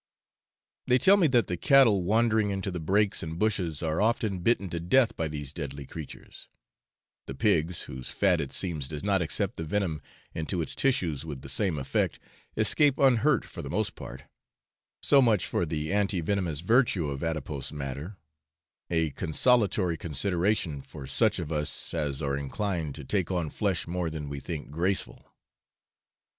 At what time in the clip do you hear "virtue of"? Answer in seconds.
16.61-17.23